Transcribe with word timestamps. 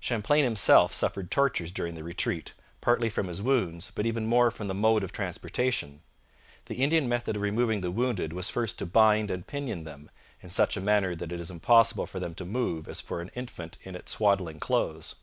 Champlain 0.00 0.42
himself 0.42 0.92
suffered 0.92 1.30
tortures 1.30 1.70
during 1.70 1.94
the 1.94 2.02
retreat, 2.02 2.52
partly 2.80 3.08
from 3.08 3.28
his 3.28 3.40
wounds, 3.40 3.92
but 3.94 4.06
even 4.06 4.26
more 4.26 4.50
from 4.50 4.66
the 4.66 4.74
mode 4.74 5.04
of 5.04 5.12
transportation. 5.12 6.00
The 6.64 6.82
Indian 6.82 7.08
method 7.08 7.36
of 7.36 7.42
removing 7.42 7.80
the 7.80 7.92
wounded 7.92 8.32
was 8.32 8.50
first 8.50 8.80
to 8.80 8.86
bind 8.86 9.30
and 9.30 9.46
pinion 9.46 9.84
them 9.84 10.10
'in 10.40 10.50
such 10.50 10.76
a 10.76 10.80
manner 10.80 11.14
that 11.14 11.30
it 11.30 11.36
is 11.38 11.42
as 11.52 11.52
impossible 11.52 12.06
for 12.06 12.18
them 12.18 12.34
to 12.34 12.44
move 12.44 12.88
as 12.88 13.00
for 13.00 13.20
an 13.20 13.30
infant 13.36 13.78
in 13.84 13.94
its 13.94 14.10
swaddling 14.10 14.58
clothes.' 14.58 15.14